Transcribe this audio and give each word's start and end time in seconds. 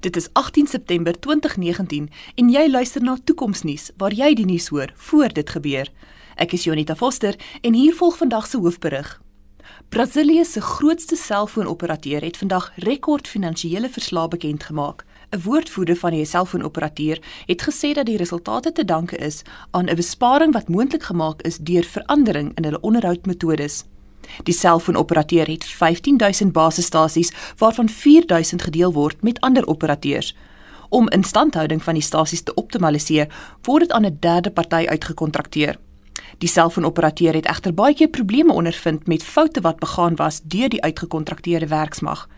Dit 0.00 0.16
is 0.16 0.28
18 0.32 0.66
September 0.66 1.20
2019 1.20 2.08
en 2.34 2.50
jy 2.50 2.70
luister 2.70 3.02
na 3.04 3.18
Toekomsnuus 3.24 3.90
waar 4.00 4.14
jy 4.16 4.30
die 4.34 4.46
nuus 4.48 4.70
hoor 4.72 4.92
voor 4.96 5.28
dit 5.36 5.50
gebeur. 5.52 5.90
Ek 6.40 6.54
is 6.56 6.64
Jonita 6.64 6.96
Foster 6.96 7.36
en 7.60 7.76
hier 7.76 7.92
volg 7.98 8.16
vandag 8.16 8.46
se 8.48 8.56
hoofberig. 8.56 9.10
Brasilië 9.92 10.44
se 10.44 10.60
grootste 10.60 11.16
selfoonoperateur 11.20 12.24
het 12.24 12.40
vandag 12.40 12.70
rekord 12.80 13.28
finansiële 13.28 13.92
verslae 13.92 14.28
bekend 14.28 14.64
gemaak. 14.70 15.04
'n 15.36 15.42
Woordvoerder 15.44 15.96
van 15.96 16.16
die 16.16 16.24
selfoonoperateur 16.24 17.20
het 17.46 17.62
gesê 17.68 17.92
dat 17.92 18.06
die 18.06 18.16
resultate 18.16 18.72
te 18.72 18.84
danke 18.84 19.16
is 19.16 19.42
aan 19.70 19.88
'n 19.90 19.96
besparing 19.96 20.52
wat 20.52 20.68
moontlik 20.68 21.02
gemaak 21.02 21.42
is 21.42 21.58
deur 21.58 21.84
verandering 21.84 22.56
in 22.56 22.64
hulle 22.64 22.80
onderhoudmetodes. 22.80 23.84
Die 24.42 24.54
selfoonoperateur 24.54 25.46
het 25.46 25.64
15000 25.64 26.52
basisstasies 26.52 27.32
waarvan 27.56 27.88
4000 27.88 28.62
gedeel 28.62 28.92
word 28.92 29.22
met 29.22 29.40
ander 29.40 29.66
operateurs. 29.66 30.36
Om 30.88 31.08
instandhouding 31.08 31.82
van 31.82 31.94
die 31.94 32.02
stasies 32.02 32.42
te 32.42 32.54
optimaliseer, 32.54 33.28
word 33.62 33.80
dit 33.80 33.92
aan 33.92 34.06
'n 34.06 34.16
derde 34.20 34.50
party 34.50 34.84
uitgekontrakteer. 34.88 35.76
Die 36.38 36.48
selfoonoperateur 36.48 37.34
het 37.34 37.46
egter 37.46 37.74
baie 37.74 37.94
keer 37.94 38.08
probleme 38.08 38.52
ondervind 38.52 39.06
met 39.06 39.22
foute 39.22 39.60
wat 39.60 39.78
begaan 39.78 40.16
was 40.16 40.40
deur 40.42 40.68
die 40.68 40.82
uitgekontrakteerde 40.82 41.66
werksmag. 41.66 42.28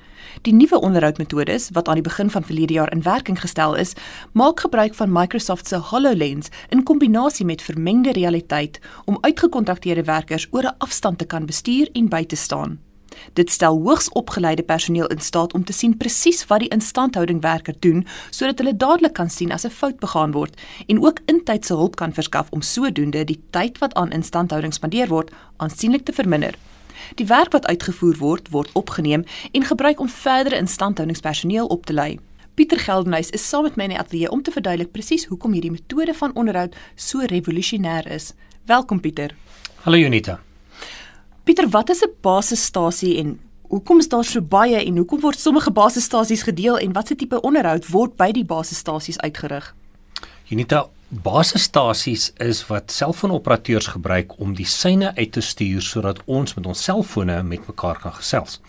Die 0.43 0.55
nuwe 0.55 0.81
onderhoudmetodes 0.81 1.69
wat 1.73 1.89
aan 1.89 1.95
die 2.01 2.03
begin 2.03 2.31
van 2.31 2.45
verlede 2.45 2.73
jaar 2.73 2.93
in 2.93 3.03
werking 3.03 3.41
gestel 3.41 3.75
is, 3.75 3.93
maak 4.33 4.61
gebruik 4.61 4.95
van 4.95 5.12
Microsoft 5.12 5.69
se 5.69 5.77
HoloLens 5.77 6.48
in 6.69 6.83
kombinasie 6.83 7.47
met 7.47 7.62
vermengde 7.62 8.12
realiteit 8.12 8.81
om 9.05 9.19
uitgekontrakteerde 9.21 10.05
werkers 10.05 10.47
oor 10.51 10.62
'n 10.62 10.75
afstand 10.79 11.19
te 11.19 11.25
kan 11.25 11.47
bestuur 11.47 11.89
en 11.93 12.09
by 12.09 12.25
te 12.25 12.37
staan. 12.37 12.79
Dit 13.33 13.51
stel 13.51 13.79
hoogs 13.83 14.09
opgeleide 14.12 14.62
personeel 14.62 15.07
in 15.07 15.21
staat 15.21 15.53
om 15.53 15.65
te 15.65 15.73
sien 15.73 15.97
presies 15.97 16.47
wat 16.47 16.65
die 16.65 16.69
instandhoudingwerker 16.69 17.75
doen 17.79 18.07
sodat 18.31 18.59
hulle 18.59 18.77
dadelik 18.77 19.15
kan 19.19 19.31
sien 19.31 19.53
as 19.53 19.67
'n 19.67 19.70
fout 19.70 19.98
begaan 19.98 20.33
word 20.33 20.61
en 20.87 21.03
ook 21.05 21.19
intydse 21.27 21.75
hulp 21.75 21.97
kan 21.97 22.12
verskaf 22.12 22.50
om 22.50 22.61
sodoende 22.61 23.25
die 23.25 23.41
tyd 23.50 23.78
wat 23.78 23.95
aan 23.95 24.11
instandhouding 24.11 24.75
spandeer 24.75 25.09
word 25.09 25.31
aansienlik 25.56 26.05
te 26.05 26.12
verminder. 26.12 26.55
Die 27.14 27.27
werk 27.27 27.53
wat 27.53 27.67
uitgevoer 27.67 28.17
word, 28.19 28.50
word 28.50 28.70
opgeneem 28.72 29.25
en 29.53 29.64
gebruik 29.64 30.00
om 30.00 30.08
verdere 30.08 30.56
instandhoudingspersoneel 30.56 31.67
op 31.67 31.86
te 31.86 31.92
lei. 31.92 32.19
Pieter 32.55 32.78
Geldenhuys 32.78 33.31
is 33.31 33.48
saam 33.48 33.62
met 33.62 33.77
my 33.77 33.86
in 33.89 33.94
die 33.94 33.98
ateljee 33.98 34.31
om 34.31 34.42
te 34.42 34.53
verduidelik 34.53 34.92
presies 34.92 35.25
hoekom 35.31 35.55
hierdie 35.56 35.72
metode 35.72 36.14
van 36.14 36.34
onderhoud 36.36 36.75
so 36.94 37.25
revolusionêr 37.25 38.06
is. 38.12 38.33
Welkom 38.69 39.00
Pieter. 39.00 39.33
Hallo 39.84 39.97
Junita. 39.97 40.41
Pieter, 41.44 41.69
wat 41.69 41.91
is 41.91 42.03
'n 42.03 42.12
basisstasie 42.20 43.19
en 43.19 43.41
hoekom 43.69 43.98
is 43.98 44.09
daar 44.09 44.25
so 44.25 44.41
baie 44.41 44.84
en 44.84 44.97
hoekom 44.97 45.20
word 45.20 45.39
sommige 45.39 45.70
basisstasies 45.70 46.42
gedeel 46.42 46.78
en 46.78 46.92
watse 46.92 47.14
tipe 47.16 47.41
onderhoud 47.41 47.89
word 47.89 48.16
by 48.16 48.31
die 48.33 48.44
basisstasies 48.44 49.19
uitgerig? 49.19 49.75
Junita, 50.44 50.89
basisstasies 51.13 52.31
is 52.41 52.63
wat 52.71 52.93
selfoonoperateurs 52.93 53.91
gebruik 53.93 54.31
om 54.41 54.55
die 54.57 54.65
syne 54.65 55.11
uit 55.19 55.35
te 55.37 55.43
stuur 55.45 55.85
sodat 55.85 56.23
ons 56.25 56.55
met 56.57 56.69
ons 56.71 56.85
selfone 56.89 57.37
met 57.45 57.67
mekaar 57.69 58.01
kan 58.01 58.15
gesels. 58.17 58.61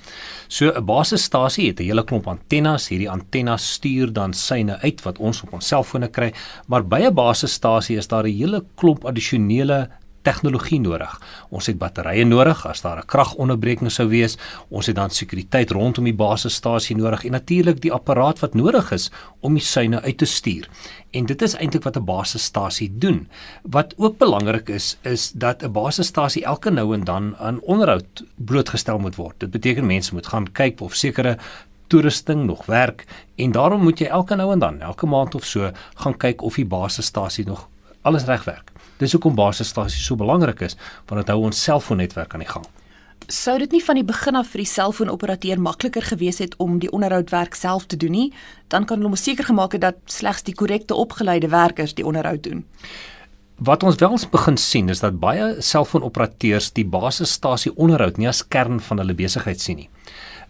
So 0.50 0.68
'n 0.76 0.86
basisstasie 0.86 1.68
het 1.68 1.80
'n 1.80 1.84
hele 1.84 2.04
klomp 2.04 2.28
antennes. 2.28 2.90
Hierdie 2.90 3.10
antennes 3.10 3.74
stuur 3.74 4.14
dan 4.14 4.34
syne 4.34 4.78
uit 4.82 5.02
wat 5.04 5.18
ons 5.20 5.42
op 5.44 5.54
ons 5.54 5.68
selfone 5.68 6.08
kry, 6.08 6.34
maar 6.68 6.84
by 6.84 7.00
'n 7.08 7.14
basisstasie 7.14 7.98
is 7.98 8.08
daar 8.08 8.28
'n 8.28 8.38
hele 8.38 8.66
klomp 8.76 9.06
addisionele 9.06 9.90
tegnologie 10.24 10.80
nodig. 10.82 11.14
Ons 11.50 11.70
het 11.70 11.78
batterye 11.78 12.26
nodig 12.26 12.66
as 12.68 12.82
daar 12.82 12.98
'n 13.00 13.06
kragonderbreking 13.06 13.92
sou 13.92 14.08
wees. 14.08 14.38
Ons 14.70 14.88
het 14.88 14.96
dan 14.96 15.10
sekuriteit 15.10 15.72
rondom 15.72 16.04
die 16.04 16.14
basisstasie 16.14 16.96
nodig 16.96 17.26
en 17.26 17.32
natuurlik 17.32 17.82
die 17.82 17.94
apparaat 17.94 18.40
wat 18.40 18.54
nodig 18.54 18.92
is 18.92 19.12
om 19.40 19.54
die 19.54 19.64
syne 19.64 20.02
uit 20.02 20.18
te 20.18 20.26
stuur. 20.26 20.68
En 21.12 21.26
dit 21.26 21.42
is 21.42 21.56
eintlik 21.56 21.84
wat 21.84 21.98
'n 21.98 22.06
basisstasie 22.06 22.92
doen. 22.98 23.28
Wat 23.62 23.94
ook 23.98 24.18
belangrik 24.18 24.70
is, 24.70 24.98
is 25.02 25.32
dat 25.32 25.64
'n 25.64 25.72
basisstasie 25.72 26.44
elke 26.44 26.70
nou 26.70 26.94
en 26.94 27.04
dan 27.04 27.38
aan 27.38 27.60
onderhoud 27.62 28.24
blootgestel 28.36 29.00
moet 29.00 29.16
word. 29.16 29.40
Dit 29.40 29.52
beteken 29.52 29.86
mense 29.86 30.14
moet 30.14 30.28
gaan 30.28 30.52
kyk 30.52 30.82
of 30.82 30.96
sekere 30.96 31.38
toerusting 31.88 32.46
nog 32.46 32.66
werk 32.66 33.06
en 33.36 33.52
daarom 33.52 33.82
moet 33.82 34.00
jy 34.00 34.08
elke 34.08 34.36
nou 34.36 34.52
en 34.52 34.60
dan, 34.60 34.82
elke 34.82 35.06
maand 35.06 35.36
of 35.36 35.46
so, 35.46 35.72
gaan 35.94 36.18
kyk 36.18 36.42
of 36.42 36.56
die 36.56 36.66
basisstasie 36.66 37.46
nog 37.46 37.68
alles 38.02 38.26
reg 38.26 38.44
werk. 38.44 38.73
Dis 39.02 39.16
hoekom 39.16 39.36
basisstasies 39.36 40.06
so 40.06 40.16
belangrik 40.20 40.62
is, 40.62 40.78
want 41.10 41.22
dit 41.24 41.34
hou 41.34 41.44
ons 41.48 41.64
selfoonnetwerk 41.64 42.34
aan 42.34 42.46
die 42.46 42.50
gang. 42.50 42.66
Sou 43.32 43.56
dit 43.62 43.72
nie 43.72 43.84
van 43.84 43.96
die 43.96 44.04
begin 44.04 44.36
af 44.36 44.50
vir 44.52 44.64
die 44.64 44.68
selfoonoperateur 44.68 45.62
makliker 45.64 46.04
gewees 46.04 46.42
het 46.44 46.58
om 46.60 46.80
die 46.84 46.92
onderhoudwerk 46.92 47.56
self 47.56 47.86
te 47.88 47.98
doen 47.98 48.12
nie? 48.12 48.28
Dan 48.68 48.86
kan 48.86 49.00
hulle 49.00 49.14
mos 49.14 49.24
seker 49.24 49.48
gemaak 49.48 49.78
het 49.78 49.82
dat 49.86 50.00
slegs 50.12 50.44
die 50.44 50.56
korrekte 50.56 50.96
opgeleide 50.96 51.48
werkers 51.48 51.96
die 51.96 52.06
onderhoud 52.06 52.44
doen. 52.44 52.66
Wat 53.64 53.84
ons 53.84 53.96
wel 53.96 54.18
begin 54.32 54.58
sien 54.58 54.90
is 54.90 55.00
dat 55.00 55.20
baie 55.22 55.62
selfoonoperateurs 55.62 56.72
die 56.74 56.86
basisstasie 56.86 57.72
onderhoud 57.76 58.18
nie 58.18 58.28
as 58.28 58.44
kern 58.48 58.82
van 58.82 59.00
hulle 59.00 59.16
besigheid 59.16 59.62
sien 59.62 59.78
nie. 59.78 59.90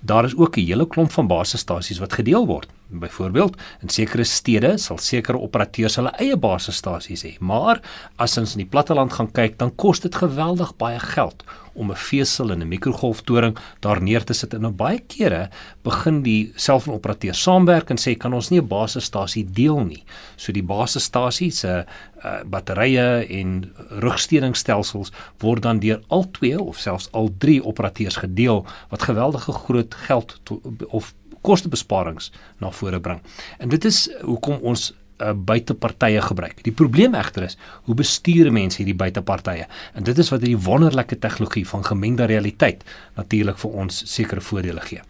Daar 0.05 0.25
is 0.25 0.35
ook 0.35 0.57
'n 0.57 0.65
hele 0.65 0.87
klomp 0.87 1.11
van 1.11 1.27
basisstasies 1.27 1.99
wat 1.99 2.13
gedeel 2.13 2.45
word. 2.45 2.67
Byvoorbeeld, 2.87 3.57
in 3.81 3.89
sekere 3.89 4.23
stede 4.23 4.77
sal 4.77 4.97
sekere 4.97 5.39
operateurs 5.39 5.95
hulle 5.95 6.11
eie 6.21 6.37
basisstasies 6.37 7.23
hê, 7.23 7.39
maar 7.39 7.81
as 8.15 8.37
ons 8.37 8.51
in 8.51 8.57
die 8.57 8.69
platteland 8.69 9.13
gaan 9.13 9.31
kyk, 9.31 9.57
dan 9.57 9.75
kos 9.75 9.99
dit 9.99 10.15
geweldig 10.15 10.75
baie 10.75 10.99
geld 10.99 11.43
om 11.73 11.91
'n 11.91 11.95
vesel 11.95 12.51
en 12.51 12.59
'n 12.59 12.67
mikrogolftoring 12.67 13.57
daar 13.79 14.01
neer 14.01 14.23
te 14.23 14.33
sit 14.33 14.53
en 14.53 14.65
op 14.65 14.77
baie 14.77 14.99
kere 14.99 15.49
begin 15.81 16.21
die 16.21 16.51
selfoonoperateur 16.55 17.33
saamwerk 17.33 17.89
en 17.89 17.97
sê 17.97 18.17
kan 18.17 18.33
ons 18.33 18.49
nie 18.49 18.61
'n 18.61 18.67
basisstasie 18.67 19.45
deel 19.51 19.79
nie. 19.79 20.03
So 20.35 20.51
die 20.51 20.63
basisstasie 20.63 21.51
se 21.51 21.85
uh, 22.25 22.43
batterye 22.45 23.25
en 23.29 23.73
rugsteuningsstelsels 23.89 25.11
word 25.39 25.61
dan 25.61 25.79
deur 25.79 26.01
al 26.07 26.31
twee 26.31 26.59
of 26.59 26.77
selfs 26.77 27.09
al 27.11 27.29
drie 27.37 27.63
operateurs 27.63 28.15
gedeel 28.15 28.65
wat 28.89 29.01
geweldige 29.01 29.51
groot 29.51 29.92
geld 30.07 30.39
to, 30.43 30.61
of 30.87 31.13
kostebesparings 31.41 32.31
na 32.57 32.71
vore 32.71 32.99
bring. 32.99 33.21
En 33.59 33.69
dit 33.69 33.85
is 33.85 34.05
hoekom 34.21 34.61
ons 34.61 34.91
uh, 34.91 35.33
buitepartye 35.35 36.21
gebruik. 36.21 36.63
Die 36.63 36.75
probleem 36.75 37.15
egter 37.19 37.47
is 37.49 37.57
hoe 37.87 37.95
bestuur 37.95 38.51
mense 38.51 38.79
hierdie 38.81 38.97
buitepartye? 38.97 39.67
En 39.93 40.07
dit 40.07 40.17
is 40.17 40.31
wat 40.33 40.43
hierdie 40.43 40.59
wonderlike 40.65 41.19
tegnologie 41.19 41.65
van 41.67 41.83
gemengde 41.85 42.29
realiteit 42.31 42.85
natuurlik 43.19 43.59
vir 43.63 43.81
ons 43.85 44.03
sekere 44.15 44.41
voordele 44.41 44.81
gee. 44.87 45.03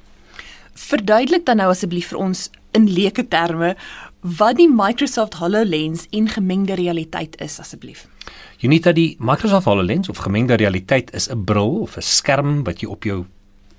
Verduidelik 0.73 1.45
dan 1.45 1.61
nou 1.61 1.69
asseblief 1.69 2.09
vir 2.09 2.23
ons 2.23 2.47
in 2.73 2.89
leuke 2.89 3.27
terme 3.29 3.75
wat 4.23 4.57
die 4.57 4.69
Microsoft 4.71 5.35
HoloLens 5.37 6.07
en 6.15 6.29
gemengde 6.31 6.77
realiteit 6.79 7.35
is 7.43 7.59
asseblief. 7.59 8.07
Unita 8.63 8.93
die 8.95 9.17
Microsoft 9.19 9.67
HoloLens 9.67 10.09
of 10.09 10.23
gemengde 10.23 10.55
realiteit 10.57 11.11
is 11.13 11.29
'n 11.29 11.43
bril 11.43 11.81
of 11.83 11.97
'n 11.97 12.01
skerm 12.01 12.63
wat 12.63 12.81
jy 12.81 12.87
op 12.87 13.03
jou 13.03 13.25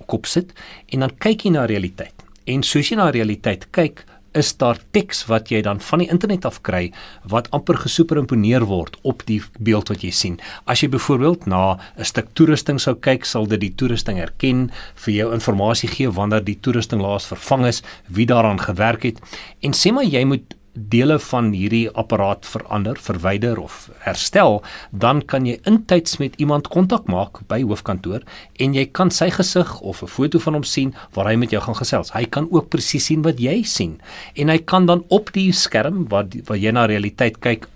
kop 0.06 0.26
sit 0.26 0.52
en 0.92 1.00
dan 1.00 1.14
kyk 1.18 1.44
jy 1.44 1.54
na 1.54 1.66
realiteit. 1.66 2.14
En 2.46 2.62
soos 2.62 2.90
jy 2.90 2.96
na 2.96 3.10
realiteit 3.10 3.68
kyk, 3.72 4.04
is 4.34 4.50
daar 4.58 4.78
teks 4.94 5.24
wat 5.30 5.50
jy 5.52 5.60
dan 5.62 5.80
van 5.80 6.02
die 6.02 6.08
internet 6.10 6.46
af 6.48 6.60
kry 6.66 6.88
wat 7.30 7.48
amper 7.54 7.78
gesuperimponeer 7.84 8.66
word 8.68 8.98
op 9.06 9.22
die 9.28 9.40
beeld 9.62 9.92
wat 9.92 10.02
jy 10.04 10.10
sien. 10.10 10.40
As 10.66 10.82
jy 10.82 10.90
byvoorbeeld 10.90 11.46
na 11.46 11.78
'n 11.98 12.04
stuk 12.04 12.34
toerusting 12.34 12.80
sou 12.80 12.94
kyk, 12.94 13.24
sal 13.24 13.46
dit 13.46 13.60
die 13.60 13.74
toerusting 13.74 14.18
herken, 14.18 14.70
vir 14.94 15.14
jou 15.14 15.32
inligting 15.32 15.90
gee 15.90 16.10
wanneer 16.10 16.44
die 16.44 16.58
toerusting 16.60 17.00
laas 17.00 17.26
vervang 17.26 17.66
is, 17.66 17.82
wie 18.08 18.26
daaraan 18.26 18.58
gewerk 18.58 19.02
het. 19.02 19.20
En 19.62 19.72
sê 19.72 19.92
maar 19.92 20.04
jy 20.04 20.24
moet 20.24 20.54
dele 20.74 21.18
van 21.18 21.52
hierdie 21.54 21.88
apparaat 21.94 22.46
verander, 22.46 22.98
verwyder 22.98 23.58
of 23.62 23.90
herstel, 24.04 24.62
dan 24.90 25.22
kan 25.22 25.46
jy 25.46 25.58
intyds 25.70 26.18
met 26.18 26.34
iemand 26.42 26.68
kontak 26.68 27.06
maak 27.06 27.40
by 27.48 27.62
hoofkantoor 27.62 28.24
en 28.60 28.74
jy 28.74 28.86
kan 28.92 29.10
sy 29.10 29.30
gesig 29.30 29.80
of 29.80 30.02
'n 30.02 30.06
foto 30.06 30.38
van 30.38 30.54
hom 30.54 30.64
sien 30.64 30.94
waar 31.14 31.26
hy 31.26 31.36
met 31.36 31.50
jou 31.50 31.62
gaan 31.62 31.78
gesels. 31.78 32.12
Hy 32.12 32.24
kan 32.24 32.48
ook 32.50 32.68
presies 32.68 33.04
sien 33.04 33.22
wat 33.22 33.38
jy 33.38 33.62
sien 33.62 34.00
en 34.34 34.48
hy 34.48 34.58
kan 34.58 34.86
dan 34.86 35.04
op 35.08 35.32
die 35.32 35.52
skerm 35.52 36.08
wat 36.08 36.34
wat 36.46 36.58
jy 36.58 36.70
na 36.70 36.86
realiteit 36.86 37.40
kyk 37.40 37.68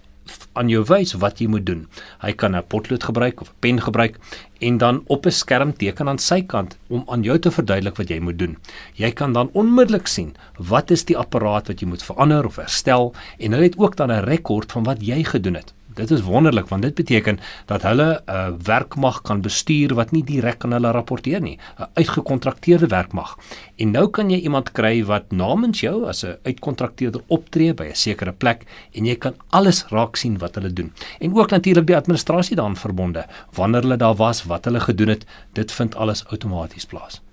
aan 0.53 0.69
jou 0.69 0.85
wys 0.85 1.13
wat 1.13 1.41
jy 1.41 1.47
moet 1.47 1.67
doen. 1.67 1.87
Hy 2.21 2.33
kan 2.33 2.57
'n 2.57 2.63
potlood 2.69 3.05
gebruik 3.05 3.41
of 3.41 3.49
'n 3.49 3.59
pen 3.61 3.81
gebruik 3.81 4.19
en 4.61 4.79
dan 4.79 5.03
op 5.07 5.27
'n 5.27 5.31
skerm 5.31 5.73
teken 5.73 6.09
aan 6.09 6.19
sy 6.19 6.43
kant 6.43 6.77
om 6.89 7.03
aan 7.07 7.23
jou 7.23 7.39
te 7.39 7.51
verduidelik 7.51 7.97
wat 7.97 8.09
jy 8.09 8.19
moet 8.21 8.39
doen. 8.39 8.57
Jy 8.95 9.11
kan 9.11 9.33
dan 9.33 9.51
onmiddellik 9.53 10.07
sien 10.07 10.37
wat 10.57 10.91
is 10.91 11.05
die 11.05 11.17
apparaat 11.17 11.69
wat 11.69 11.81
jy 11.81 11.87
moet 11.87 12.03
verander 12.03 12.47
of 12.47 12.57
herstel 12.57 13.15
en 13.39 13.53
hulle 13.53 13.65
het 13.65 13.79
ook 13.79 13.97
dan 13.97 14.11
'n 14.11 14.25
rekord 14.25 14.73
van 14.73 14.85
wat 14.85 15.01
jy 15.01 15.25
gedoen 15.25 15.55
het. 15.55 15.78
Dit 15.99 16.11
is 16.15 16.23
wonderlik 16.23 16.69
want 16.71 16.83
dit 16.83 16.95
beteken 16.95 17.41
dat 17.67 17.83
hulle 17.83 18.23
'n 18.27 18.31
uh, 18.31 18.49
werkmag 18.63 19.23
kan 19.23 19.41
bestuur 19.41 19.95
wat 19.95 20.11
nie 20.11 20.23
direk 20.25 20.65
aan 20.65 20.73
hulle 20.73 20.91
rapporteer 20.91 21.41
nie, 21.41 21.59
'n 21.79 21.91
uitgekontrakteerde 21.95 22.87
werkmag. 22.87 23.37
En 23.77 23.91
nou 23.91 24.07
kan 24.11 24.31
jy 24.31 24.39
iemand 24.39 24.73
kry 24.73 25.05
wat 25.05 25.33
namens 25.33 25.81
jou 25.81 26.07
as 26.07 26.25
'n 26.25 26.39
uitkontrakteerder 26.43 27.23
optree 27.27 27.75
by 27.75 27.85
'n 27.91 27.95
sekere 27.95 28.33
plek 28.33 28.65
en 28.93 29.05
jy 29.05 29.17
kan 29.17 29.35
alles 29.49 29.85
raak 29.89 30.17
sien 30.17 30.39
wat 30.39 30.55
hulle 30.55 30.73
doen. 30.73 30.93
En 31.19 31.35
ook 31.35 31.51
natuurlik 31.51 31.87
die 31.87 31.97
administrasie 31.97 32.57
daaraan 32.57 32.77
verbonde, 32.77 33.27
wanneer 33.53 33.83
hulle 33.83 33.97
daar 33.97 34.17
was, 34.17 34.45
wat 34.45 34.65
hulle 34.65 34.81
gedoen 34.81 35.09
het, 35.09 35.27
dit 35.53 35.73
vind 35.73 35.97
alles 35.97 36.27
outomaties 36.27 36.87
plaas. 36.87 37.28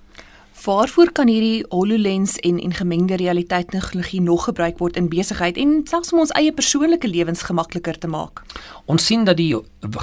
Waarvoor 0.66 1.12
kan 1.12 1.30
hierdie 1.30 1.66
HoloLens 1.70 2.40
en 2.42 2.58
en 2.60 2.74
gemengde 2.74 3.16
realiteit 3.16 3.68
tegnologie 3.70 4.22
nog 4.22 4.48
gebruik 4.48 4.80
word 4.82 4.96
in 4.98 5.10
besigheid 5.10 5.60
en 5.62 5.84
selfs 5.86 6.14
om 6.14 6.24
ons 6.24 6.32
eie 6.40 6.54
persoonlike 6.54 7.08
lewens 7.08 7.44
gemakliker 7.46 8.00
te 8.02 8.10
maak? 8.10 8.42
Ons 8.90 9.06
sien 9.06 9.28
dat 9.30 9.38
die 9.38 9.52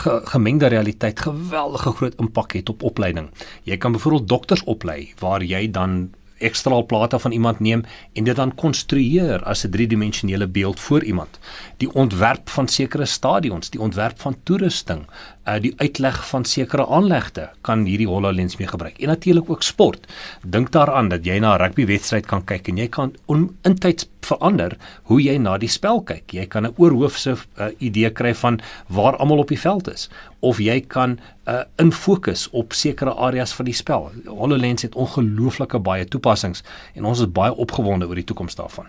ge 0.04 0.20
gemengde 0.30 0.70
realiteit 0.70 1.20
geweldige 1.20 1.92
groot 1.98 2.14
impak 2.22 2.54
het 2.54 2.70
op 2.70 2.82
opleiding. 2.82 3.32
Jy 3.66 3.76
kan 3.76 3.92
byvoorbeeld 3.98 4.28
dokters 4.28 4.62
oplei 4.64 5.10
waar 5.18 5.42
jy 5.42 5.66
dan 5.70 6.12
ekstraal 6.42 6.86
plate 6.86 7.18
van 7.18 7.32
iemand 7.32 7.60
neem 7.60 7.84
en 8.12 8.24
dit 8.24 8.36
dan 8.36 8.54
konstrueer 8.54 9.42
as 9.42 9.64
'n 9.64 9.70
driedimensionele 9.70 10.46
beeld 10.46 10.80
voor 10.80 11.04
iemand. 11.04 11.38
Die 11.76 11.92
ontwerp 11.94 12.48
van 12.48 12.68
sekere 12.68 13.04
stadions, 13.04 13.70
die 13.70 13.80
ontwerp 13.80 14.20
van 14.20 14.36
toerusting, 14.42 15.06
uh 15.48 15.60
die 15.60 15.72
uitleg 15.76 16.28
van 16.28 16.44
sekere 16.44 16.86
aanlegte 16.86 17.50
kan 17.60 17.84
hierdie 17.84 18.06
HoloLens 18.06 18.56
mee 18.56 18.68
gebruik. 18.68 18.98
En 18.98 19.08
natuurlik 19.08 19.50
ook 19.50 19.62
sport. 19.62 20.06
Dink 20.46 20.72
daaraan 20.72 21.08
dat 21.08 21.24
jy 21.24 21.38
na 21.38 21.54
'n 21.54 21.60
rugbywedstryd 21.60 22.26
kan 22.26 22.44
kyk 22.44 22.68
en 22.68 22.76
jy 22.76 22.88
kan 22.88 23.14
in 23.62 23.78
tyd 23.78 24.08
verander 24.26 24.76
hoe 25.10 25.20
jy 25.22 25.36
na 25.38 25.56
die 25.58 25.70
spel 25.70 26.02
kyk. 26.02 26.32
Jy 26.32 26.46
kan 26.46 26.66
'n 26.66 26.74
oorhoofse 26.76 27.36
uh, 27.36 27.70
idee 27.78 28.10
kry 28.10 28.34
van 28.34 28.60
waar 28.88 29.16
almal 29.16 29.38
op 29.38 29.48
die 29.48 29.60
veld 29.60 29.88
is 29.88 30.08
of 30.40 30.58
jy 30.58 30.80
kan 30.80 31.18
uh, 31.48 31.62
infokus 31.76 32.48
op 32.50 32.72
sekere 32.72 33.14
areas 33.14 33.52
van 33.52 33.64
die 33.64 33.74
spel. 33.74 34.10
HoloLens 34.26 34.82
het 34.82 34.94
ongelooflike 34.94 35.78
baie 35.78 36.04
toepassings 36.04 36.62
en 36.94 37.04
ons 37.04 37.20
is 37.20 37.32
baie 37.32 37.54
opgewonde 37.54 38.06
oor 38.06 38.14
die 38.14 38.24
toekoms 38.24 38.54
daarvan. 38.54 38.86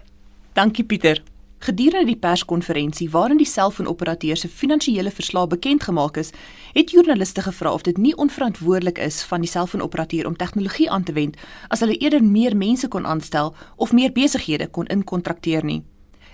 Dankie 0.53 0.83
Pieter. 0.83 1.32
Gedurende 1.63 2.09
die 2.11 2.19
perskonferensie 2.19 3.05
waarin 3.09 3.37
die 3.39 3.47
selfoonoperateur 3.47 4.35
se 4.35 4.49
finansiële 4.51 5.11
verslae 5.15 5.47
bekend 5.47 5.85
gemaak 5.87 6.17
is, 6.19 6.33
het 6.75 6.89
joernaliste 6.91 7.41
gevra 7.45 7.71
of 7.71 7.85
dit 7.87 7.97
nie 7.97 8.11
onverantwoordelik 8.19 8.97
is 8.99 9.21
van 9.29 9.45
die 9.45 9.49
selfoonoperateur 9.49 10.27
om 10.27 10.35
tegnologie 10.35 10.89
aan 10.91 11.05
te 11.07 11.15
wend 11.15 11.37
as 11.69 11.79
hulle 11.79 11.95
eerder 12.03 12.23
meer 12.23 12.57
mense 12.57 12.87
kon 12.87 13.07
aanstel 13.07 13.53
of 13.75 13.93
meer 13.95 14.11
besighede 14.11 14.67
kon 14.67 14.91
inkontrakteer 14.91 15.63
nie. 15.63 15.85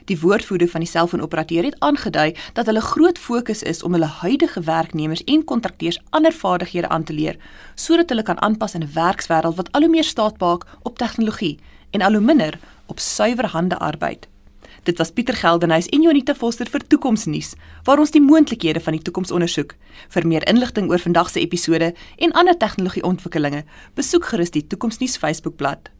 Die 0.09 0.17
woordvoerder 0.17 0.71
van 0.73 0.81
die 0.81 0.89
selfoonoperateur 0.89 1.69
het 1.69 1.77
aangedui 1.85 2.33
dat 2.57 2.65
hulle 2.65 2.81
groot 2.81 3.21
fokus 3.21 3.61
is 3.61 3.83
om 3.83 3.93
hulle 3.93 4.09
huidige 4.23 4.65
werknemers 4.65 5.23
en 5.23 5.45
kontrakteurs 5.45 6.01
ander 6.09 6.33
vaardighede 6.33 6.89
aan 6.89 7.05
te 7.05 7.13
leer 7.13 7.37
sodat 7.75 8.09
hulle 8.09 8.25
kan 8.25 8.41
aanpas 8.41 8.73
in 8.73 8.81
'n 8.81 8.93
werkswêreld 8.97 9.61
wat 9.61 9.71
al 9.71 9.81
hoe 9.85 9.93
meer 9.93 10.09
staat 10.09 10.39
maak 10.39 10.65
op 10.81 10.97
tegnologie 10.97 11.59
en 11.91 12.01
al 12.01 12.13
hoe 12.17 12.25
minder 12.25 12.59
op 12.87 12.99
suiwer 12.99 13.45
hande 13.45 13.77
arbeid. 13.77 14.27
Dit 14.83 14.97
was 14.97 15.11
Pieter 15.11 15.35
Geldenhuys 15.35 15.89
en 15.91 16.01
Jonita 16.01 16.35
Foster 16.35 16.69
vir 16.71 16.87
Toekomsnuus, 16.87 17.53
waar 17.83 17.99
ons 17.99 18.13
die 18.15 18.23
moontlikhede 18.23 18.79
van 18.79 18.95
die 18.95 19.03
toekoms 19.03 19.31
ondersoek. 19.35 19.75
Vir 20.15 20.27
meer 20.27 20.47
inligting 20.47 20.89
oor 20.89 21.03
vandag 21.03 21.29
se 21.33 21.43
episode 21.43 21.93
en 22.17 22.35
ander 22.39 22.57
tegnologieontwikkelinge, 22.57 23.65
besoek 23.99 24.31
gerus 24.31 24.55
die 24.55 24.67
Toekomsnuus 24.67 25.17
Facebookblad. 25.19 25.91